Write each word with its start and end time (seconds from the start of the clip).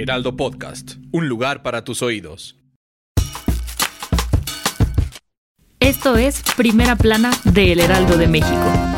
Heraldo 0.00 0.34
Podcast, 0.34 0.92
un 1.12 1.28
lugar 1.28 1.62
para 1.62 1.84
tus 1.84 2.00
oídos. 2.00 2.56
Esto 5.78 6.16
es 6.16 6.42
Primera 6.56 6.96
Plana 6.96 7.30
de 7.44 7.72
El 7.72 7.80
Heraldo 7.80 8.16
de 8.16 8.26
México. 8.26 8.89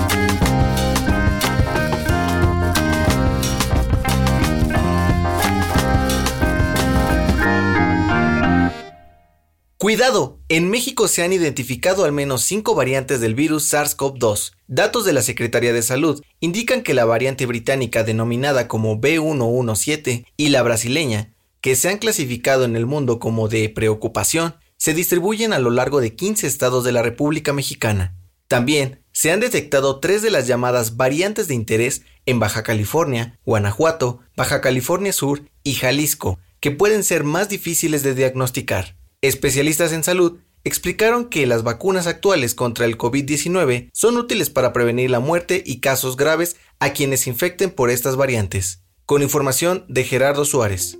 Cuidado, 9.83 10.39
en 10.49 10.71
México 10.71 11.09
se 11.09 11.25
han 11.25 11.33
identificado 11.33 12.05
al 12.05 12.13
menos 12.13 12.43
cinco 12.43 12.77
variantes 12.77 13.21
del 13.21 13.35
virus 13.35 13.75
SARS-CoV-2. 13.75 14.53
Datos 14.69 15.05
de 15.05 15.13
la 15.13 15.23
Secretaría 15.23 15.73
de 15.73 15.83
Salud 15.83 16.23
indican 16.39 16.83
que 16.83 16.95
la 16.95 17.05
variante 17.05 17.47
británica 17.47 18.05
denominada 18.05 18.69
como 18.69 19.01
B117 19.01 20.25
y 20.37 20.49
la 20.51 20.63
brasileña, 20.63 21.35
que 21.61 21.75
se 21.75 21.89
han 21.89 21.99
clasificado 21.99 22.65
en 22.65 22.77
el 22.77 22.87
mundo 22.87 23.19
como 23.19 23.49
de 23.49 23.69
preocupación, 23.71 24.55
se 24.77 24.95
distribuyen 24.95 25.53
a 25.53 25.59
lo 25.59 25.71
largo 25.71 26.01
de 26.01 26.15
15 26.15 26.47
estados 26.47 26.85
de 26.85 26.93
la 26.93 27.03
República 27.03 27.53
Mexicana. 27.53 28.15
También 28.47 29.03
se 29.11 29.33
han 29.33 29.41
detectado 29.41 29.99
tres 29.99 30.23
de 30.23 30.31
las 30.31 30.47
llamadas 30.47 30.97
variantes 30.97 31.49
de 31.49 31.55
interés 31.55 32.03
en 32.25 32.39
Baja 32.39 32.63
California, 32.63 33.41
Guanajuato, 33.45 34.21
Baja 34.37 34.61
California 34.61 35.13
Sur 35.13 35.51
y 35.65 35.75
Jalisco, 35.75 36.39
que 36.61 36.71
pueden 36.71 37.03
ser 37.03 37.25
más 37.25 37.49
difíciles 37.49 38.05
de 38.05 38.15
diagnosticar. 38.15 39.02
Especialistas 39.23 39.93
en 39.93 40.03
salud 40.03 40.41
explicaron 40.65 41.27
que 41.27 41.47
las 41.47 41.63
vacunas 41.63 42.09
actuales 42.09 42.57
contra 42.57 42.87
el 42.87 42.99
COVID-19 42.99 43.89
son 43.93 44.17
útiles 44.17 44.51
para 44.51 44.73
prevenir 44.73 45.11
la 45.11 45.21
muerte 45.21 45.63
y 45.65 45.79
casos 45.79 46.17
graves 46.17 46.57
a 46.81 46.93
quienes 46.93 47.21
se 47.21 47.31
infecten 47.31 47.71
por 47.71 47.89
estas 47.91 48.17
variantes. 48.17 48.83
Con 49.07 49.23
información 49.23 49.85
de 49.89 50.03
Gerardo 50.03 50.45
Suárez. 50.45 50.99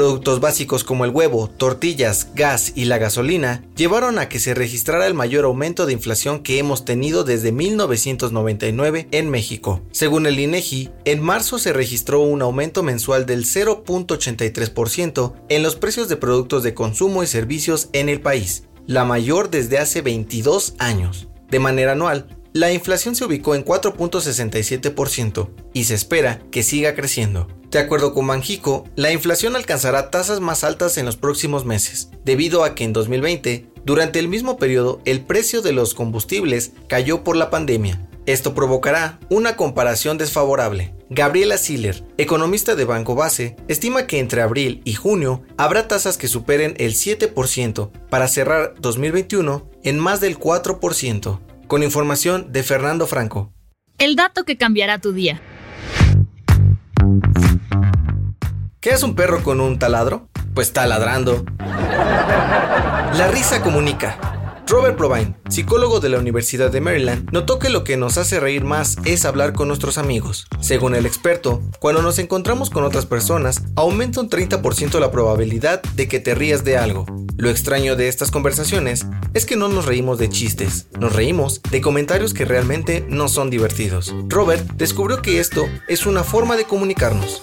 Productos 0.00 0.40
básicos 0.40 0.82
como 0.82 1.04
el 1.04 1.10
huevo, 1.10 1.50
tortillas, 1.50 2.28
gas 2.34 2.72
y 2.74 2.86
la 2.86 2.96
gasolina 2.96 3.62
llevaron 3.76 4.18
a 4.18 4.30
que 4.30 4.38
se 4.38 4.54
registrara 4.54 5.06
el 5.06 5.12
mayor 5.12 5.44
aumento 5.44 5.84
de 5.84 5.92
inflación 5.92 6.42
que 6.42 6.58
hemos 6.58 6.86
tenido 6.86 7.22
desde 7.22 7.52
1999 7.52 9.08
en 9.10 9.28
México. 9.28 9.82
Según 9.92 10.24
el 10.24 10.40
INEGI, 10.40 10.88
en 11.04 11.22
marzo 11.22 11.58
se 11.58 11.74
registró 11.74 12.20
un 12.20 12.40
aumento 12.40 12.82
mensual 12.82 13.26
del 13.26 13.44
0.83% 13.44 15.34
en 15.50 15.62
los 15.62 15.76
precios 15.76 16.08
de 16.08 16.16
productos 16.16 16.62
de 16.62 16.72
consumo 16.72 17.22
y 17.22 17.26
servicios 17.26 17.90
en 17.92 18.08
el 18.08 18.22
país, 18.22 18.64
la 18.86 19.04
mayor 19.04 19.50
desde 19.50 19.76
hace 19.76 20.00
22 20.00 20.76
años. 20.78 21.28
De 21.50 21.58
manera 21.58 21.92
anual, 21.92 22.39
la 22.52 22.72
inflación 22.72 23.14
se 23.14 23.24
ubicó 23.24 23.54
en 23.54 23.64
4.67% 23.64 25.50
y 25.72 25.84
se 25.84 25.94
espera 25.94 26.40
que 26.50 26.62
siga 26.62 26.94
creciendo. 26.94 27.46
De 27.70 27.78
acuerdo 27.78 28.12
con 28.12 28.26
Manjico, 28.26 28.84
la 28.96 29.12
inflación 29.12 29.54
alcanzará 29.54 30.10
tasas 30.10 30.40
más 30.40 30.64
altas 30.64 30.98
en 30.98 31.06
los 31.06 31.16
próximos 31.16 31.64
meses, 31.64 32.10
debido 32.24 32.64
a 32.64 32.74
que 32.74 32.82
en 32.82 32.92
2020, 32.92 33.68
durante 33.84 34.18
el 34.18 34.26
mismo 34.26 34.56
periodo, 34.56 35.00
el 35.04 35.20
precio 35.20 35.62
de 35.62 35.72
los 35.72 35.94
combustibles 35.94 36.72
cayó 36.88 37.22
por 37.22 37.36
la 37.36 37.48
pandemia. 37.50 38.08
Esto 38.26 38.54
provocará 38.54 39.18
una 39.28 39.56
comparación 39.56 40.18
desfavorable. 40.18 40.94
Gabriela 41.08 41.58
Siller, 41.58 42.04
economista 42.18 42.74
de 42.74 42.84
Banco 42.84 43.14
Base, 43.14 43.56
estima 43.66 44.06
que 44.06 44.18
entre 44.18 44.42
abril 44.42 44.82
y 44.84 44.94
junio 44.94 45.42
habrá 45.56 45.88
tasas 45.88 46.18
que 46.18 46.28
superen 46.28 46.74
el 46.78 46.92
7% 46.92 47.90
para 48.10 48.28
cerrar 48.28 48.74
2021 48.78 49.68
en 49.82 49.98
más 49.98 50.20
del 50.20 50.38
4%. 50.38 51.40
Con 51.70 51.84
información 51.84 52.50
de 52.50 52.64
Fernando 52.64 53.06
Franco. 53.06 53.52
El 53.96 54.16
dato 54.16 54.42
que 54.42 54.56
cambiará 54.56 54.98
tu 54.98 55.12
día. 55.12 55.40
¿Qué 58.80 58.90
es 58.90 59.04
un 59.04 59.14
perro 59.14 59.44
con 59.44 59.60
un 59.60 59.78
taladro? 59.78 60.28
Pues 60.52 60.66
está 60.66 60.84
ladrando. 60.88 61.44
La 61.60 63.28
risa 63.30 63.62
comunica. 63.62 64.18
Robert 64.70 64.96
Provine, 64.96 65.34
psicólogo 65.48 65.98
de 65.98 66.08
la 66.10 66.20
Universidad 66.20 66.70
de 66.70 66.80
Maryland, 66.80 67.28
notó 67.32 67.58
que 67.58 67.70
lo 67.70 67.82
que 67.82 67.96
nos 67.96 68.18
hace 68.18 68.38
reír 68.38 68.62
más 68.62 68.98
es 69.04 69.24
hablar 69.24 69.52
con 69.52 69.66
nuestros 69.66 69.98
amigos. 69.98 70.46
Según 70.60 70.94
el 70.94 71.06
experto, 71.06 71.60
cuando 71.80 72.02
nos 72.02 72.20
encontramos 72.20 72.70
con 72.70 72.84
otras 72.84 73.04
personas, 73.04 73.64
aumenta 73.74 74.20
un 74.20 74.30
30% 74.30 75.00
la 75.00 75.10
probabilidad 75.10 75.82
de 75.96 76.06
que 76.06 76.20
te 76.20 76.36
rías 76.36 76.62
de 76.62 76.78
algo. 76.78 77.04
Lo 77.36 77.50
extraño 77.50 77.96
de 77.96 78.06
estas 78.06 78.30
conversaciones 78.30 79.06
es 79.34 79.44
que 79.44 79.56
no 79.56 79.68
nos 79.68 79.86
reímos 79.86 80.20
de 80.20 80.28
chistes, 80.28 80.86
nos 81.00 81.16
reímos 81.16 81.60
de 81.72 81.80
comentarios 81.80 82.32
que 82.32 82.44
realmente 82.44 83.04
no 83.08 83.26
son 83.26 83.50
divertidos. 83.50 84.14
Robert 84.28 84.64
descubrió 84.74 85.20
que 85.20 85.40
esto 85.40 85.66
es 85.88 86.06
una 86.06 86.22
forma 86.22 86.56
de 86.56 86.66
comunicarnos. 86.66 87.42